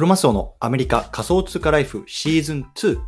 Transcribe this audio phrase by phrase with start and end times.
[0.00, 2.98] クロマスオのアメリカ仮想通貨ライフシーズン2。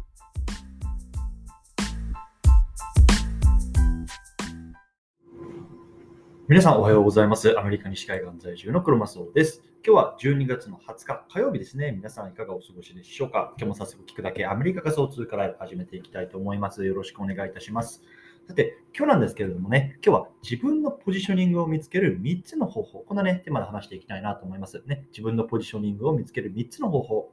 [6.49, 7.59] 皆さんおはようございます。
[7.59, 9.63] アメリカ西海岸在住のクロマスオです。
[9.83, 11.93] 今日は12月の20日火曜日ですね。
[11.93, 13.55] 皆さんいかがお過ごしでしょうか？
[13.57, 16.85] 今日も早速聞くだけアメリカ仮想通貨ライフ始めていきたいと思います。
[16.85, 18.03] よろしくお願いいたします。
[18.49, 24.83] さて、今日なんですけれどもね、今日は自分のポジショニングを見つける3つの方法、こんなね、テーマで話していきたいなと思います。
[24.87, 27.31] ね、自分のポジショニングを見つける3つの方法。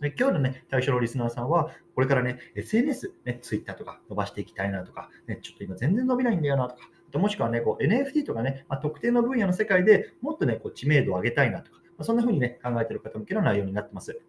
[0.00, 14.20] で今日のね、対象のリスナーさんは、これからね、SNS、ね、Twitter とか伸ばしていきたいなとか、ね、ちょっと今全然伸びないんだよなとか、ともしくはね、こう NFT とかね、まあ、特定の分野の世界でもっとね、こう知名度を上げたいなとか、まあ、そんな風にね、考えている方向けの内容になってます。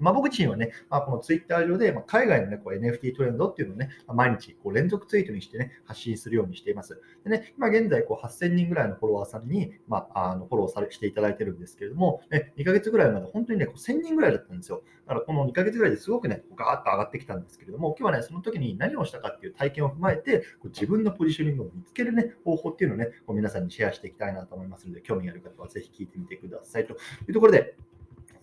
[0.00, 7.00] まあ、僕自身はね、まあ、このツイッター上で、ま、海外の、ね、こう NFT トレンドっていうのをね、まあ毎日こう連続ツイートにしてね、発信するようにしています。
[7.24, 14.82] でね、今現在こう8000人ぐらいのフォロワーさんに、まあ、あのフォローされしていただいてるんですけれども、ね、2ヶ月ぐらいまで本当にね、こう1000人ぐらいだったんですよ。
[15.06, 26.96] だからこの2ヶ月ぐらいですごくね、ガーッと上がってきたんですけれども、今日はね、その時に何をしたかっていう体験を踏まえて、こう自分のポジショニングを見つけるね、方法っていうのをね、こう皆さんにシェアしていきたいなと思いますので、興味ある方はぜひ聞いてみてくださいとい
[27.28, 27.74] うところで、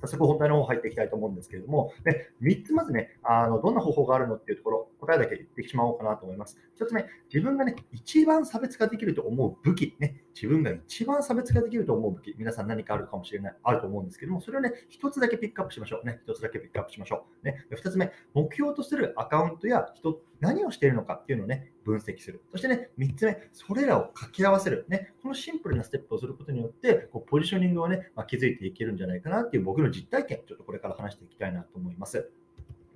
[0.01, 6.57] 早速本題の方入っていきたいと思うんですけれども、ね、3つまずね、あのどんな方法があるのっていうところ、答えだけ言ってしまおうかなと思います。
[6.77, 16.05] 1つ目、自分がね、一番差別化できると思う武器、ね、自分が一番差別化できると思う武器、皆さん何かあるかもしれない、あると思うんですけども、それをね、1つだけピックアップしましょう。
[16.05, 17.45] ね、1つだけピックアップしましょう。
[17.45, 22.41] ね、2つ目、目標とするアカウントや人、何をしているのかっていうのをね、分析する。
[22.51, 24.85] そしてね、3つ目、それらを掛け合わせる。
[24.89, 32.29] ね、このシンプルなステップをすることによって、こうポジショニングをね、まあ、築いていけるんじゃないかなっていう僕の実体験、ちょっとこれから話していきたいなと思います。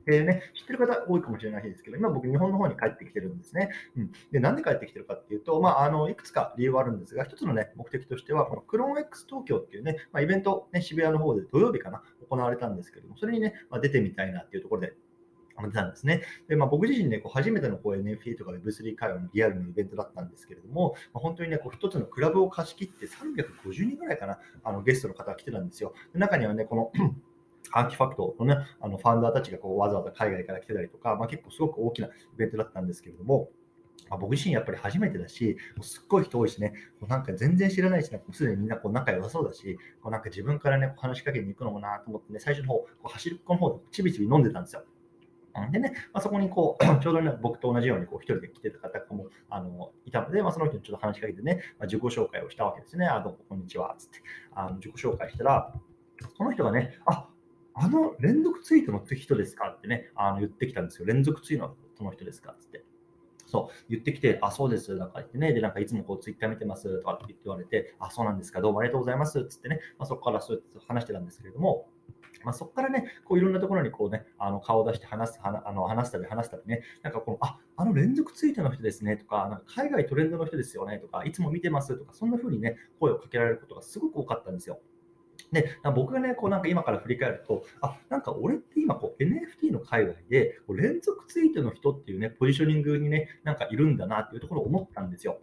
[0.06, 3.70] でね、知ってる方多いかもしれないですけど、今僕、日本の方に帰ってきてるんですね。
[3.96, 14.94] うん、でなんで帰ってきてるかっていうと、まあ、あのいくつか理由はあるんですが、一つの、ね、目的としては、このクローン X 東京っていうね、まあ、イベント、ね、渋谷の方で土曜日かな、行われたんですけども、それにね、まあ、出てみたいなっていうところで、
[15.68, 16.24] 出たんですね。
[16.48, 25.94] で、まあ、僕自身ね、こう初めてのこう NFT とか Web3 会話のリアルなイベントだったんですけれども、まあ、本当にね、こう一つのクラブを貸し切って350人ぐらいかな、あのゲストの方が来てたんですよ。
[26.14, 26.92] で中にはね、この
[27.72, 33.50] アーティファクトのね、あのファウンダーたちがこうわざわざ海外から来てたりとか、まあ、結構すごく大きなイベントだったんですけれども、
[34.10, 44.84] まあ、僕自身やっぱり初めてだし、もうすっごい人多いしね、もうなんか全然知らないし、ね、すでにみんなこう仲良さそうだし、こうなんか自分からね、こう話しかけに行くのもなと思ってね、最初の方、こう走りっこの方でちびちび飲んでたんですよ。
[45.72, 53.06] でね、まあ、そこにこう ちょうどね、僕と同じようにこう一人で来てた方もあのいたので、まあ、その人にちょっと話しかけてね、まあ、自己紹介をしたわけですね。
[53.06, 54.20] あ、どうもこんにちは、つって
[54.54, 55.74] あの自己紹介したら、
[56.38, 57.28] その人がね、あ
[57.74, 59.70] あの連続ツイートの人ですか？
[59.70, 61.06] ってね、あの言ってきたんですよ。
[61.06, 62.56] 連続ツイートの人ですか？
[62.60, 62.84] つって。
[63.48, 71.90] そう、言ってきて、あ、そうです、なんか言ってね、で、なんかいつもこうツイッター見てますとかって言われて、あ、そうなんですか、どうもありがとうございますっつってね、まあ、そこからそう話してたんですけれども、
[72.46, 81.00] まあ、そこからね、こういろんなところにこうね、あの顔を出して話す、あの話したり話したりね、なんかこの、あ、あの連続ツイートの人ですねとか、なんか海外トレンドの人ですよね。
[81.00, 84.80] とか、いつも見てますとか、そんな風にね、声をかけられることがすごく多かったんですよ。
[85.52, 95.40] で、僕がね、こうなんか今から振り返ると、あ、なんか俺って今こう NFT の海外でこう連続ツイートの人っていうね、ポジショニングにね、なんかいるんだなっていうところを思ったんですよ。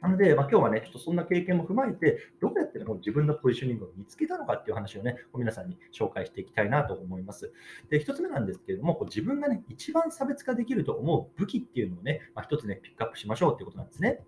[0.00, 7.52] なので、まあ、今日はね、ちょっとそんな経験も踏まえて、どうやって、ね、自分のポジショニングを見つけたのかっていう話をね、皆さんに紹介していきたいなと思います。
[7.90, 14.20] で、一つ目なんですけれども、こう自分がね、一番差別化できると思う武器っていうのをね、まあ、つね、ピックアップしましょうっていうことなんですね。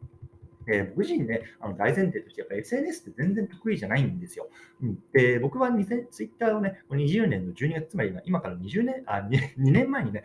[0.66, 4.48] えー、僕自身ね、あの大前提として、やっぱ SNS って全然得意じゃないんですよ。
[4.82, 10.24] うん、で僕は2000ツイッターをね、20年の12月、つまり今から20年、あ 2, 2年前にね、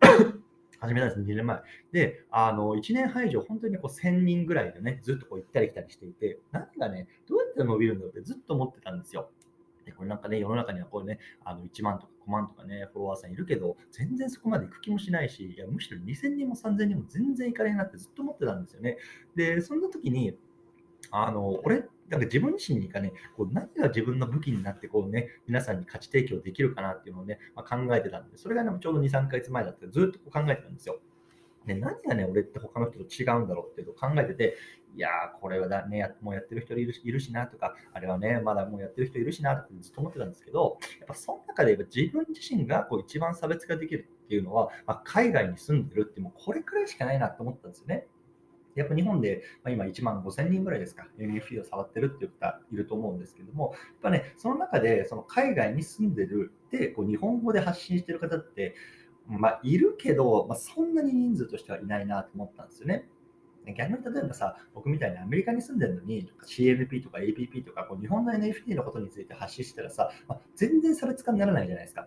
[0.80, 1.60] 始めたんです、2年前。
[1.92, 9.30] で、あの1年半以上、本当にこう1000人ぐらいでね、ずっとこう行ったり来たりしていて、何がね、どうやって伸びるんだろうってずっと思ってたんですよ。
[9.88, 18.98] でこれなんかね、世の中にはこうね、あの1万とか5万とかね、フォロワーさんいるけど、全然そこまで行く気もしないし、いやむしろ2000人も3000人も全然行かれへんなってずっと思ってたんですよね。
[19.34, 20.36] で、そんな時に、
[21.10, 31.00] あの俺、なんか自分自身にかね、こう何が自分の武器になってこう、ね、皆さんに価値提供できるかなっていうのをね、まあ、考えてたんで、それが、ね、ちょうど2、3ヶ月前だったずっとこう考えてたんですよ。
[31.66, 34.56] で何がね、俺って他の人と違うんだろうっていうのを考えてて、
[34.94, 48.06] いやー、これはだね、もうやってる人いるいるしなとか、あれはね、まだもうやってる人いるしなとかずっと思ってたんですけど、やっぱその中で自分自身がこう一番差別化できるっていうのは、まあ、海外に住んでるってもうこれくらいしかないなと思ったんですよね。
[48.74, 58.74] やっぱ日本で、まあ、今1万5000人ぐらいですか、NFT を触ってるっていう方いると思うんですけども、やっぱね、その中でその海外に住んでるで、こう日本語で発信してる方って、
[59.26, 63.08] まあ、いるけど、まあ、そんなに人数としてはいないなと思ったんですよね。
[63.74, 72.06] 逆に例えばさ、僕みたいにアメリカに住んでるのに、CNP とか APP とかこう日本の NFT のことについて発信したらさ、まあ、全然差別化にならないじゃないですか。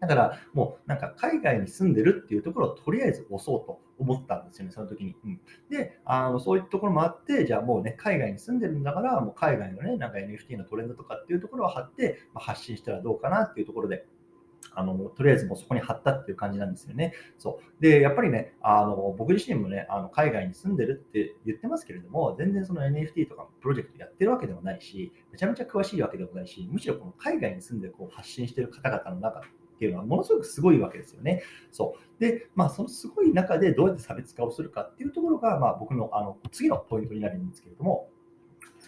[0.00, 5.16] だからもうなんか海外に住んでるっていうところをとりあえず押そうと思ったんですよね、その時に。
[5.24, 5.40] うん、
[5.70, 14.06] であの、そういうところもあって、じゃあもうね、海外に住んでるんだから、もう海外のね、なんか NFT のトレンドとかっていうところを貼って、まあ、発信したらどうかなっていうところで、
[14.74, 17.12] あのとりあえずもうそこに貼ったっていう感じなんですよね。
[17.38, 29.42] そうでやっぱりね、あの僕自身もね、あの海外に住んでるって言ってますけれども、全然その NFT とかプロジェクトやってるわけでもないし、めちゃめちゃ詳しいわけでもないし、むしろこの海外に住んでこう発信してる方々の中っ
[29.78, 31.42] ていうのはものすごくすごいわけですよね。
[31.70, 38.10] そうで、まあ、そのすごい中でどうやって差別化をするかっていうところが、まあ、僕のあの次のポイントになるんですけれども、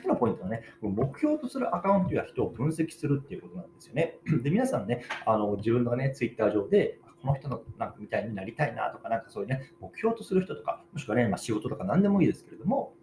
[0.00, 4.18] 次のポイントはね、目標とするアカウントや人を分析するっていうことなんですよね。
[4.42, 12.94] で、皆さんね、あの自分のね、ツイッター上で、この人のなんかみたいになりたいなとか、なんかそういうね、目標とする人とか、もしくはね、まあ、仕事とか何でもいいですけれども、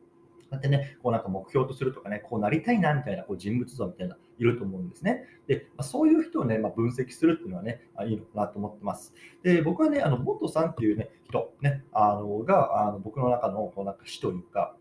[0.50, 5.26] こうやってね、こうなんか目標とするとかね、こうなりたいなみたいなこう人物像みたいな、いると思うんですね。
[5.48, 9.14] で、まあ、そういう人をね、まあ、分析するっていうのはね、あいいのかなと思ってます。
[9.44, 14.77] で、僕はね、あの、元さんっていうね、人、ね、あの、が、あの僕の中のこうなんか死というか、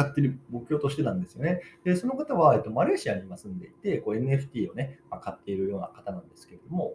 [0.00, 1.60] 勝手に目標としてたんですよね。
[1.84, 6.94] で、その方は、えっと、マレーシアに今住んでいて、こう NFT をね、まあ、買っているような方なんですけれども、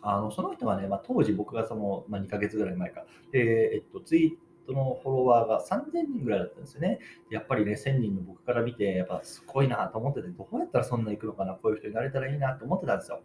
[0.00, 7.00] あのその人はね、まあ、当時僕がその、まあ、2ヶ月ぐらい前か、でえっと、ツイートのフォロワーが3000人ぐらいだったんですよね。
[7.30, 13.20] やっぱりね、1000人の僕から見て、やっぱすごいなと思ってて、どうやったらそんな行くのかな、こういう人になれたらいいなと思ってたんですよ。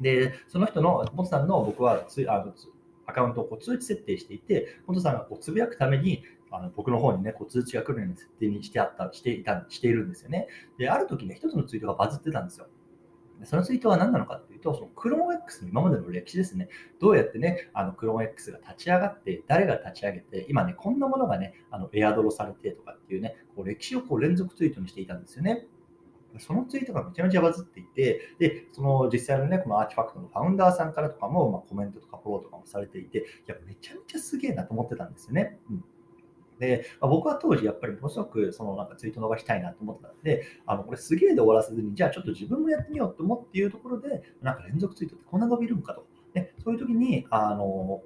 [0.00, 2.54] で、その人の、モトさんの僕はつあの
[3.06, 10.48] アカウントをこう通知設定していて、モトさんがこうつぶやくために、あの僕の方にね、こう通知が来るように設定にしてあった、していた、しているんですよね。
[10.78, 12.66] で、ある時ね、一つのツイートがバズってたんですよ。
[13.44, 16.68] そのツイートは何なのかというと、そのクローン X の今までの歴史ですね。
[17.00, 25.66] どうやってね、あのクローン X が立ち上がって、誰が立ち上げて、今ね、こんなものがね、あのエアドロされてとかっていうね、こう歴史をこう連続ツイートにしていたんですよね。
[26.38, 35.58] そのツイートがめちゃめちゃバズっていて、で、その実際のね、このアーティファクトのファウンダーさんからとかも、まあ、コメントとかフォローとかもされていて、いや、めちゃめちゃすげえなと思ってたんですよね。
[35.70, 35.84] うん
[36.60, 46.04] で、まあ、僕は当時やっぱりものすごくそのなんかツイート伸ばしたいなと思ってたんで、あのこれすげえで終わらせずに、じゃあちょっと自分もやってみようと思っていうところで、なんか連続ツイートってこんな伸びるんかと。
[46.34, 48.02] ね、そういう時に、あの、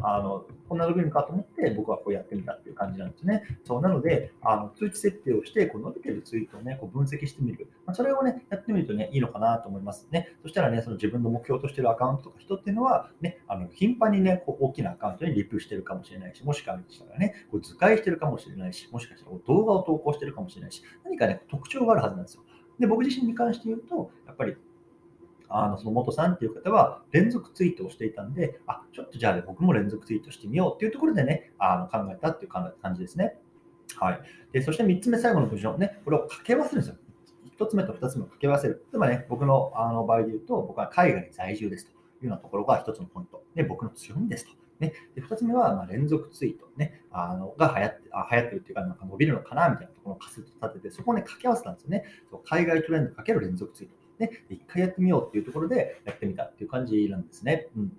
[0.00, 3.42] あのこんな伸びるかと思って僕はこうやってみたっていう感じなんですね。
[3.64, 7.68] そうなので、あの通知設定をして、こう伸びてるツイートを、ね、こう分析してみる。
[7.86, 10.32] まあ、それを、ね、やってみると、ね、いいのかなと思いますね。
[10.42, 22.42] そしたらね、その自分の目標としてるアカウントとか人っていうのは、ね、あの頻繁に、ね、こう大きなアカウントにリプしてるかもしれないし、もしかしたらね、こう図解してるかもしれないし、もしかしたら動画を投稿してるかもしれないし、何かね、特徴があるはずなんですよ。
[22.78, 24.56] で、僕自身に関して言うと、やっぱり
[25.48, 33.36] あのその元さんっていう方は連続ツイートをしていたんで、あ、ちょっとじゃあ、ね、僕も連続ツイートしてみようっていうところでね、あの考えたっていう感じですね。
[33.96, 34.20] はい。
[34.52, 36.96] で、そして3つ目、最後のポジションね、これを掛け合わせるんですよ。
[37.58, 38.84] 1つ目と2つ目を掛け合わせる。
[38.92, 43.42] 例えばね、僕のあの場合で言うと、僕は海外に在住ですというようなところが1つのポイント。
[43.54, 44.52] で、僕の強みですと。
[44.80, 52.04] ね、で2つ目は、ま連続ツイート、ね、あのが流行ってあ流行ってるっていうか、なんか伸びるのかなみたいなところを仮説立てて、そこを、ね、掛け合わせたんですよね。
[52.30, 53.96] そう海外トレンドかける連続ツイート。
[54.18, 57.68] ね、一回やってみようっていうところでやってみたっていう感じなんですね。
[57.76, 57.92] うん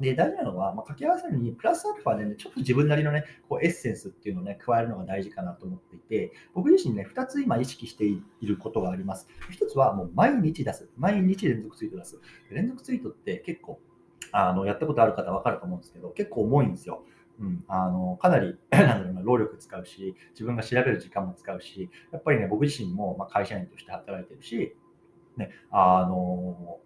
[0.00, 9.28] で、大事なのは、まあ、掛け合わせるに、プラスアルファでね、ちょっと自分なりのね、こうエッセンスっていうのをね、加えるのが大事かなと思っていて、僕自身ね、2つ今意識していることがあります。
[9.50, 10.88] 1つはもう毎日出す。
[10.96, 12.20] 毎日連続ツイート出す。
[12.50, 13.80] 連続ツイートって結構、
[14.30, 17.02] あのやったことある方分かると思うんですけど、結構重いんですよ。
[17.40, 24.76] うん、あのかなり なんだろうな労力使うし、自分が調べる時間も使うし、やっぱりね、僕自身もま会社員として働いてるし、
[25.38, 26.78] ね、あの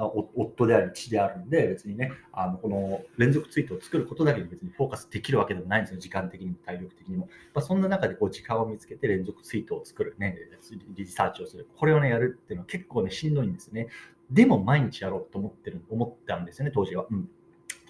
[0.00, 7.28] 夫であり父であるんで、別にね、あのこの連続ツイートを作ることだけで別にフォーカスできるわけでもないんですよ、時間的にも体力的にも。
[7.52, 10.36] まあ、そんな中でこう時間を見つけて連続ツイートを作る、ね、
[10.94, 13.88] リサーチをする、これをね、やるっていうのは結構ね、しんどいんですね。
[14.30, 17.06] でも毎日やろうと思ってる、思ったんですよね、当時は。
[17.10, 17.28] うん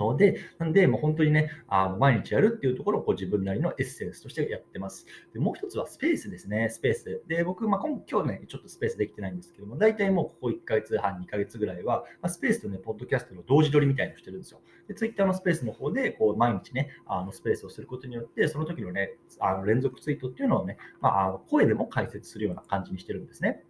[0.05, 5.07] ので、なんで、もう本当にね、あの毎日やるっていうところをこう自分なりのエッセンスとしてやってます。
[5.33, 7.23] でもう一つはスペースですね、スペース。
[7.26, 14.61] で、僕、まあ、今日ね、ちょっとスペースできてないんですけども、大体もうここ1ヶ月半、2ヶ月ぐらいは、まあ、スペースとね、ポッドキャストの同時撮りみたいにしてるんですよ。
[14.88, 23.62] で、Twitter のスペースの方で、こう、毎日ね、あのスペースをすることによって、その時のね、あの連続ツイートっていうのをね、まあ、声でも解説するような感じにしてるんですね。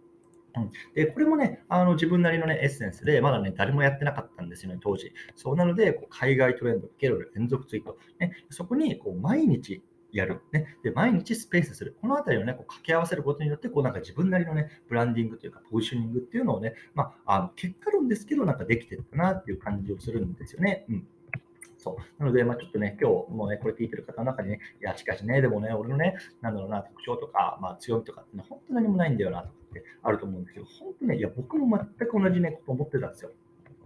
[0.63, 5.13] うん、でこれもね、あの自分なりの、ね、エッセンスで、まだね、誰もやってなかったんですよね、当時。
[5.35, 11.95] そうなので、こう海外トレンドかける連続ツイート、ね、そこにこう毎日やる、ねで、毎日スペースする。
[12.01, 20.85] このあたりをね、こう掛け合わせることによって、こうなんか自分なりのね、ブランディングというか、ポジショニングっていうのをね、まあ、あの結果論ですけど、なんかできてるかなっていう感じをするんですよね。
[20.89, 21.07] うん
[21.79, 22.21] そう。
[22.21, 33.31] なので、まあ、ちょっとね、今日もうね、これ聞いてる方の中にね、いや、しかしね、でもね、俺のね、なんだろうな、特徴とか、まあ、強みとかってね、本当何もないんだよな、とかってあると思うんですけど、本当ね、いや、僕も全く同じね、こと思ってたんですよ。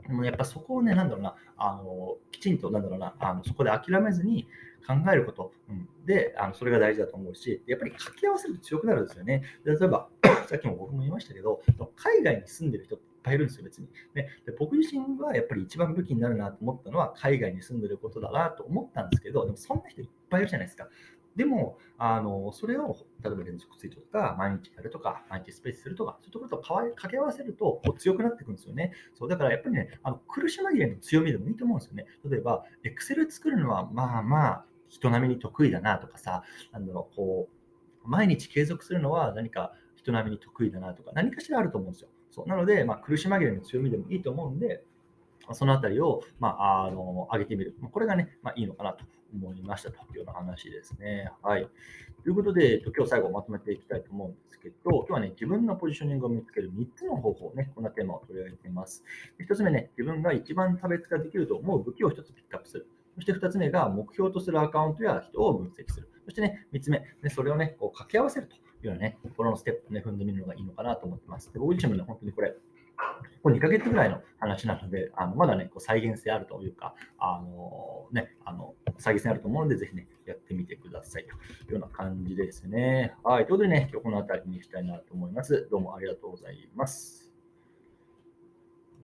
[0.07, 4.47] でもやっぱそこをね、なんだろうな、あのきちんと、なんだろうな、あのそこで諦めずに
[4.85, 9.43] 考えること、うん、であの、それが大事だと思うし、やっぱり掛け合わせると強くなるんですよね。
[9.63, 10.09] 例えば、
[10.47, 11.61] さっきも僕も言いましたけど、
[11.95, 13.87] 海外に住んでる人ってぱいいるんですよ、別に。
[14.13, 20.87] ね、で僕自身はやっぱり一番武器になるなと思ったのは、海外に住んでることだなと思ったんですけど、でもそんな人いっぱいいるじゃないですか。
[21.35, 28.93] でも、あのそれを例えば連続ツイートとか、毎日やるとか、毎日スペースするとか、そういうところと掛け合わせるとこう強くなっていくんですよね。
[29.15, 32.05] そうだからやっぱりね、あの苦し紛れの強みでもいいと思うんですよね。
[32.29, 37.49] 例えば、Excel 作るのはまあまあ人並みに得意だなとかさ、なんだろう、こ
[38.05, 42.09] う、毎日継続するのは何か人並みに得意だなとか、何かしらあると思うんですよ。
[42.33, 44.83] そうなので、まあ、苦し紛れの強みでもいいと思うんで、
[45.51, 47.75] そのあたりを、まあ、あの上げてみる。
[47.91, 51.31] これがね、まあ、いいのかなと思いましたというような話ですね。
[51.43, 51.69] はい。
[52.23, 59.03] ということで、今日最後まとめていきたいと思うんですけど、今日はね、自分のポジショニングを見つける3つの方法ね、こんなテーマを取り上げています。
[59.39, 62.87] 1つ目ね、自分が一番差別化できると思う武器を1つピックアップする。
[63.15, 66.09] そして2つ目が目標とするアカウントや人を分析する。
[66.25, 71.51] そしてね、3つ目、ね、それをね、こう掛け合わせるというようなね、このステップをね、踏んでみるのがいいのかなと思ってます。
[71.51, 72.55] で僕自身もね、本当にこれ、
[73.41, 81.29] これ2ヶ月ぐらいの話なので、あのまだね、こう再現性あるというか、あのね、あの再現性あると思うので、ぜひね、やってみてくださいと
[81.71, 83.13] いうような感じですね。
[83.23, 83.45] はい。
[83.45, 85.67] ということでね、今日この辺りにしたいなと思います。
[85.69, 87.22] どうもありがとうございます。